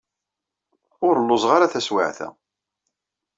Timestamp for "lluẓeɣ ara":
1.21-1.71